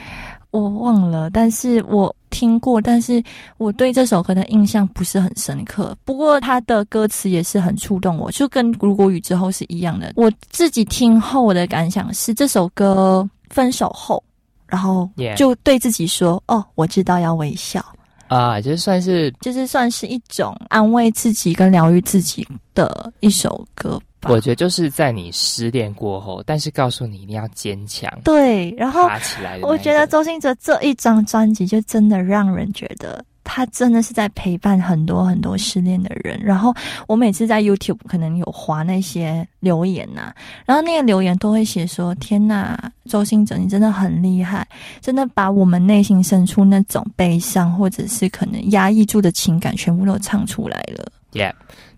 [0.50, 3.22] 我忘了，但是我听过，但是
[3.58, 5.96] 我对这首歌的印象不是很深刻。
[6.04, 10.12] 不过它的歌词也是很触动我，就跟《如果雨之后》是一样的。
[10.16, 14.20] 我自己听后，我的感想是这首歌分手后，
[14.66, 17.84] 然后就对自己说：“哦，我知道要微笑。
[18.28, 24.34] 啊，就算是”就是算是一种安慰自己跟疗愈自己的一首歌吧。
[24.34, 29.58] 我觉得就是在你失恋过后，但是告诉你一定要坚强，对，然后爬起来。
[29.62, 36.40] 我觉得周星哲这一张专辑就真的让人觉得他真的是在陪伴很多很多失恋的人。
[36.40, 36.72] 然后
[37.08, 40.32] 我每次在 YouTube 可能有划那些留言呐、
[40.64, 44.66] 然后那个留言都会写说：“天呐，周星哲你真的很厉害，
[45.00, 51.10] 真的把我们内心深处那种悲伤或者是可能压抑住的情感全部都唱出来了。
[51.32, 51.52] Yeah，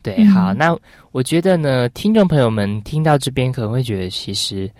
[0.05, 0.79] 对，嗯好，那
[1.11, 4.71] 我觉得呢，听众朋友们听到这边可能会觉得，其实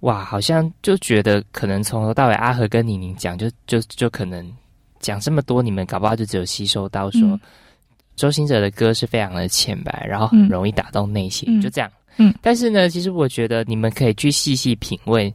[0.00, 4.44] 哇，好像就觉得可能从头到尾阿和跟宁宁讲，就就就可能
[4.98, 7.40] 讲这么多，你们搞不好就只有吸收到说、嗯
[8.14, 11.90] 周兴哲的歌是非常的浅白，然后很嗯容易打动内心，嗯就这样。
[12.18, 15.32] 嗯，但是呢，其实我觉得你们可以去细细品味。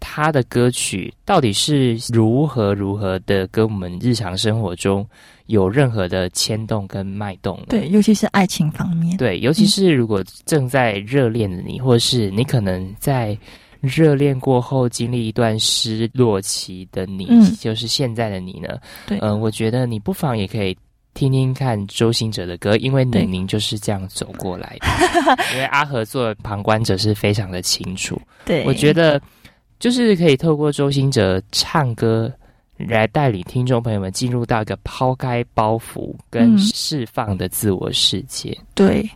[0.00, 5.04] 他的歌曲到底是如何如何的跟我们日常生活中
[5.48, 7.60] 有任何的牵动跟脉动？
[7.68, 9.16] 对，尤其是爱情方面。
[9.18, 13.36] 对，尤其是如果正在热恋的你，或是你可能在
[13.80, 20.74] 热恋过后经历一段失落期的你，嗯就是现在的你呢，对嗯、我觉得你不妨也可以。
[21.14, 24.86] 听听看周兴哲的歌，因为对宁宁就是这样走过来的。
[25.52, 29.20] 因为阿和做的旁观者是非常的清楚，对，我觉得
[29.80, 32.32] 就是可以透过周兴哲唱歌
[32.86, 38.56] 来带领听众朋友们进入到一个抛开包袱跟嗯释放的自我世界。
[38.74, 39.08] 对。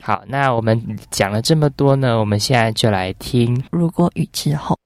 [0.00, 0.78] 好，那我们
[1.10, 3.62] 讲了这么多呢，我们现在就来听。
[3.70, 4.78] 如果雨之后，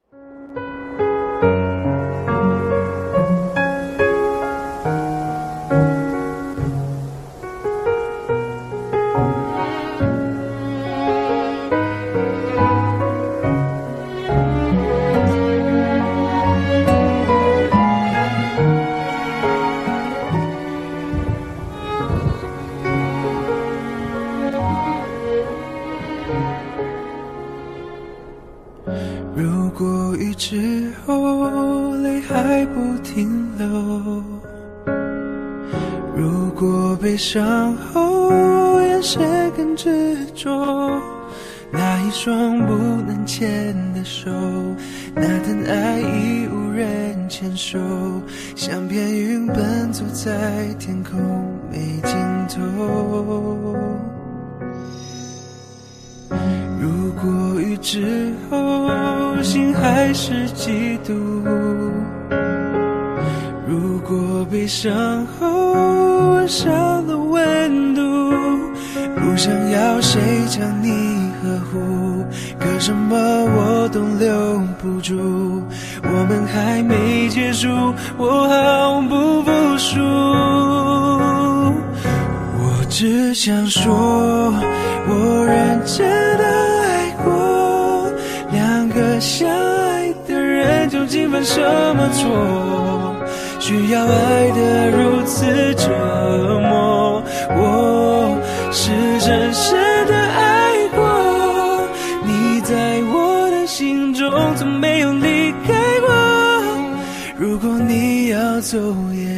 [30.50, 33.28] 时候泪还不停
[33.58, 33.66] 流，
[36.16, 39.20] 如果悲伤后眼神
[39.54, 40.48] 更执着，
[41.70, 42.72] 那一双不
[43.06, 44.30] 能牵的手，
[45.14, 47.78] 那段爱已无人牵手，
[48.56, 51.20] 像片云奔走在天空
[51.70, 52.16] 没尽
[52.48, 53.76] 头。
[57.20, 58.88] 过雨之后
[59.42, 61.12] 心还是嫉妒，
[63.66, 65.74] 如果悲伤后
[66.32, 68.00] 吻上了温度，
[69.16, 72.24] 不想要谁将你呵护，
[72.58, 75.62] 可什么我都留不住，
[76.02, 77.68] 我们还没结束，
[78.16, 80.00] 我毫不服输。
[82.60, 83.92] 我只想说，
[85.08, 86.27] 我认真
[91.38, 91.60] 犯什
[91.94, 93.14] 么错？
[93.60, 95.88] 需要爱得如此折
[96.68, 97.22] 磨。
[97.50, 98.36] 我
[98.72, 101.88] 是深深的爱过，
[102.24, 106.08] 你在我的心中从没有离开过。
[107.36, 108.76] 如果你要走，
[109.14, 109.37] 也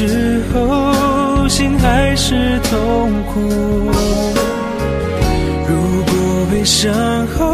[0.00, 3.38] 之后心还是痛苦，
[5.68, 5.76] 如
[6.06, 6.12] 果
[6.50, 6.90] 悲伤
[7.36, 7.44] 后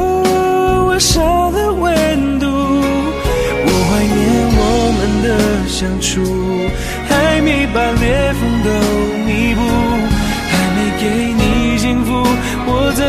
[0.86, 4.16] 我少了温度，我怀念
[4.58, 4.62] 我
[4.96, 5.26] 们的
[5.66, 6.22] 相处，
[7.08, 8.70] 还没把裂缝都
[9.26, 9.60] 弥补，
[10.48, 12.14] 还没给你幸福，
[12.68, 13.02] 我怎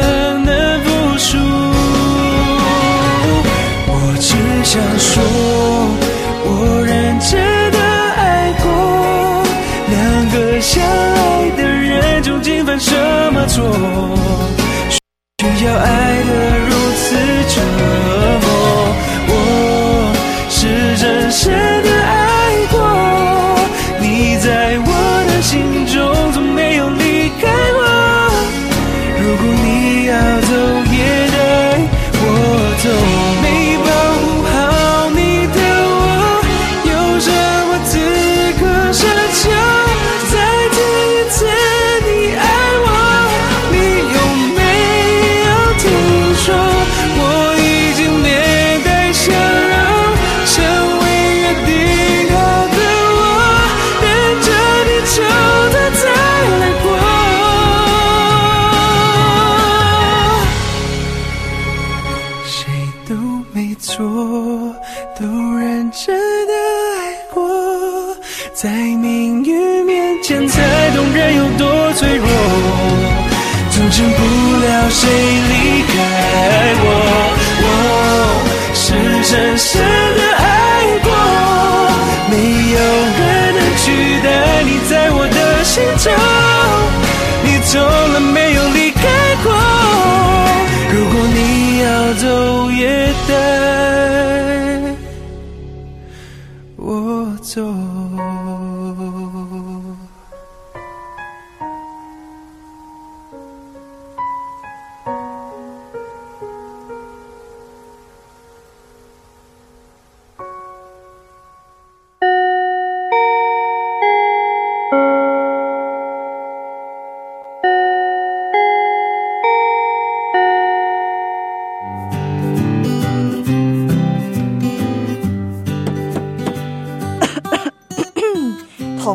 [0.46, 0.50] 能
[0.82, 0.86] 服
[1.20, 1.38] 输？
[3.86, 4.34] 我只
[4.66, 5.22] 想说，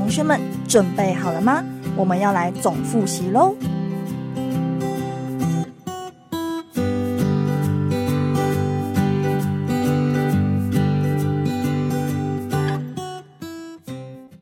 [0.03, 1.65] 同学们准备好了吗？
[1.95, 3.55] 我们要来总复习喽。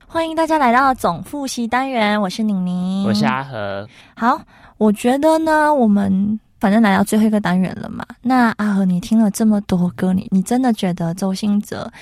[0.09, 3.87] 欢迎大家来到总复习单元，我是宁宁，我是阿和，
[4.17, 4.41] 好，
[4.79, 8.03] 我觉得呢，我们反正来到最后一个单元了嘛。
[8.23, 11.93] 那阿和，你听了这么多歌，你你真的觉得周兴哲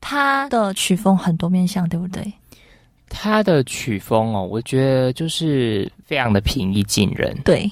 [0.00, 2.32] 他的曲风很多面向，对不对？
[3.08, 7.70] 他的曲风哦，我觉得就是非常的平易近人，对，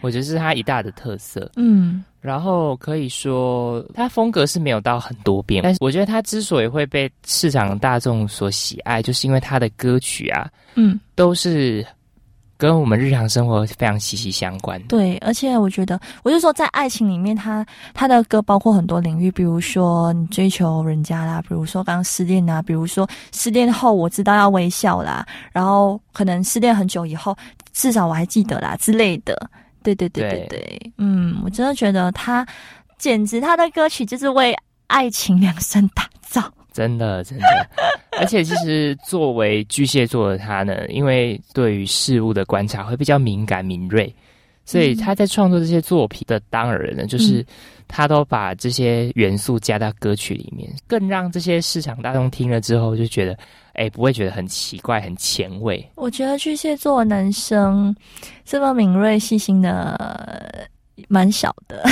[0.00, 1.50] 我觉得是他一大的特色。
[1.56, 11.84] 嗯，然后可以说，他风格是没有到很多变，但是我觉得他之所以会被市场大众所喜爱，就是因为他的歌曲啊，嗯，都是
[12.58, 14.82] 跟我们日常生活非常息息相关。
[14.82, 27.34] 对，而且我觉得，我就说在爱情里面他，他的歌包括很多领域，比如说你追求人家啦，比如说刚刚失恋啦，比如说失恋后我知道要微笑啦，然后可能失恋很久以后，
[27.72, 29.48] 至少我还记得啦之类的。
[29.84, 32.44] 对对对对对对，嗯，我真的觉得他
[32.98, 34.52] 简直他的歌曲就是为
[34.88, 36.42] 爱情量身打造。
[36.72, 37.46] 真的，真的，
[38.18, 44.12] 而且其实作为巨蟹座的他呢，因为对于事物的观察会比较敏感敏锐，
[44.64, 47.44] 所以他在创作这些作品的当儿呢，就是
[47.86, 53.38] 他都把这些元素加到歌曲里面，更让这些市场大众听了之后就觉得，
[53.74, 55.86] 哎，不会觉得很奇怪、很前卫。
[55.94, 57.94] 我觉得巨蟹座的男生
[58.44, 60.68] 这么敏锐细心的，
[61.08, 61.82] 蛮少的。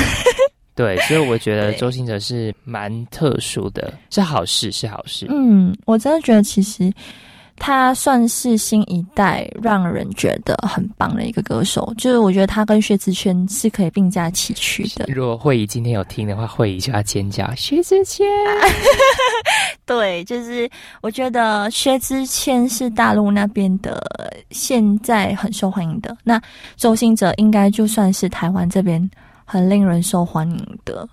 [0.76, 5.26] 对，所以我觉得周星哲是蛮特殊的，是好事，是好事。
[5.30, 6.92] 嗯，我真的觉得其实
[7.56, 15.06] 他算是新一代让人觉得很棒的一个歌手，就是我觉得他跟薛之谦是可以并驾齐驱的。
[15.08, 18.26] 如果慧仪今天有听的话，慧仪就要尖叫，薛之谦。
[19.86, 20.68] 对，就是
[21.00, 24.04] 我觉得薛之谦是大陆那边的
[24.50, 26.38] 现在很受欢迎的，那
[26.76, 29.10] 周兴哲应该就算是台湾这边
[29.46, 31.08] 很令人受欢迎的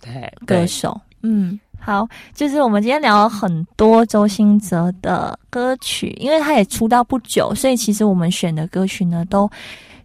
[0.00, 1.00] 对，歌手。
[1.22, 9.50] 嗯，好，就是我们今天聊了很多周兴哲的歌曲，因为他也出道不久，所以其实我们选的歌曲呢，都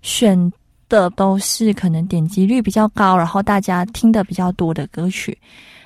[0.02, 0.52] 选
[0.88, 5.38] 的都是可能点击率比较高，然后大家听的比较多的歌曲。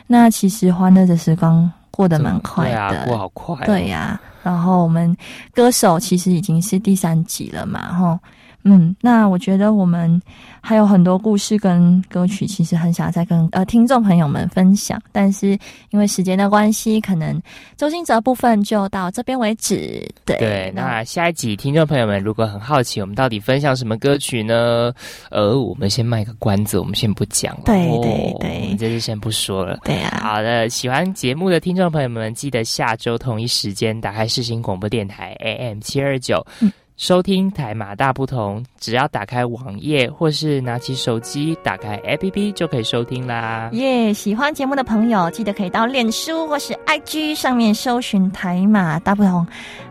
[0.05, 3.65] 那其实欢乐的时光过得蛮快对啊，的，过好快、哦。
[3.65, 5.15] 对呀、然后我们
[5.53, 8.19] 歌手其实已经是第三集了嘛，吼，
[8.63, 10.21] 嗯，那我觉得我们
[10.61, 15.57] 还有很多故事跟歌曲，其实很想再跟呃听众朋友们分享，但是
[15.89, 17.41] 因为时间的关系，可能
[17.77, 20.07] 周星哲部分就到这边为止。
[20.25, 24.93] 对，对，那下一集听众朋友们如果很好奇，我们到底分享什么歌曲呢？
[25.29, 27.63] 呃，我们先卖个关子，我们先不讲了。
[27.65, 29.79] 对哦对对我们这就先不说了。
[29.83, 36.71] 对啊、好的，喜欢节目的听众朋友们，记得下周同一时间打开世新广播电台 AM 七二九嗯，
[37.01, 38.63] 收听台马大不同。
[38.79, 43.71] 只要打开网页或是拿起手机打开 APP 就可以收听啦。
[43.73, 49.43] 耶喜欢节目的朋友，记得可以到脸书或是 IG 上面搜寻台马大不同，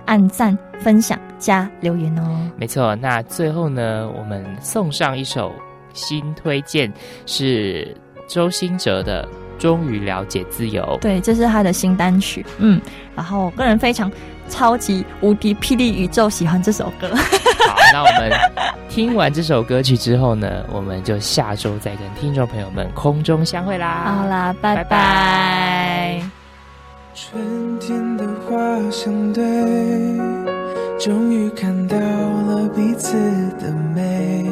[0.06, 2.48] 按赞、分享、加留言哦。
[2.56, 5.52] 没错，那最后呢，我们送上一首
[5.92, 6.92] 新推荐，
[7.26, 7.92] 是
[8.28, 9.28] 周兴哲的
[9.60, 10.84] 《终于了解自由》。
[11.00, 12.80] 对，这是他的新单曲，嗯，
[13.16, 14.08] 然后我个人非常
[14.50, 17.08] 超级无敌霹雳宇宙喜欢这首歌。
[17.14, 18.30] 好，那我们
[18.88, 24.12] 听完这首歌曲之后呢，我们就下周再跟听众朋友们空中相会啦。
[24.18, 26.22] 好啦，拜拜拜拜
[27.14, 28.56] 春天的花
[28.90, 29.42] 相对，
[30.98, 33.16] 终于看到了彼此
[33.58, 34.44] 的美。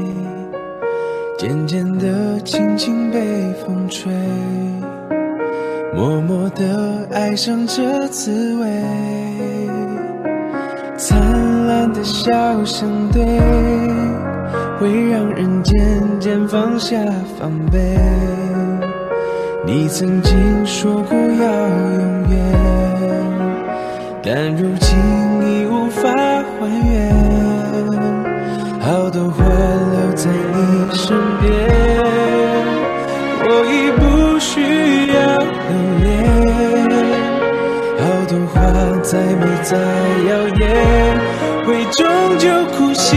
[1.39, 4.13] 渐渐的，轻轻被风吹，
[5.95, 8.67] 默默的爱上这滋味。
[10.99, 11.17] 灿
[11.69, 12.29] 烂的笑
[12.65, 13.25] 相对，
[14.81, 15.75] 会让人渐
[16.19, 16.97] 渐放下
[17.39, 17.97] 防备。
[19.65, 22.37] 你曾经说过要永远，
[24.25, 24.99] 但如今
[25.43, 26.11] 已无法
[39.11, 39.75] 再美再
[40.29, 40.61] 耀眼，
[41.65, 42.05] 会终
[42.37, 42.47] 究
[42.77, 43.17] 枯谢。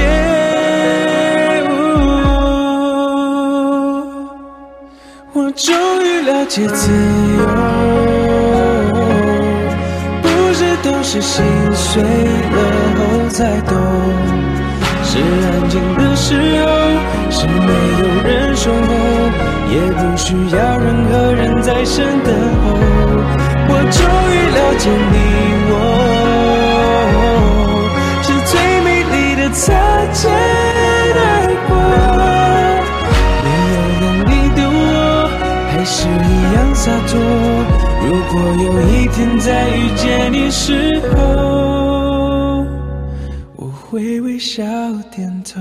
[5.33, 6.89] 我终于了解自
[7.37, 7.43] 由，
[10.21, 12.57] 不是都是心碎了
[12.95, 13.75] 后才懂，
[15.03, 16.69] 是安静的时候，
[17.29, 17.69] 是没
[17.99, 18.79] 有人守候，
[19.69, 20.23] 也不需
[20.55, 22.33] 要任何人在身等
[22.63, 23.40] 候。
[23.83, 25.17] 我终于了解你
[25.71, 25.73] 我，
[28.21, 29.73] 是最美丽的擦
[30.13, 30.21] 肩
[31.17, 31.25] 而
[31.67, 31.69] 过。
[33.43, 34.77] 没有能力的我，
[35.71, 37.11] 还是一样洒脱。
[38.05, 41.19] 如果有一天再遇见你时候，
[43.55, 44.61] 我会微笑
[45.09, 45.59] 点头。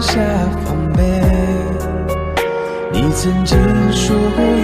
[0.00, 0.20] 下
[0.64, 1.02] 防备。
[2.92, 3.58] 你曾经
[3.92, 4.57] 说过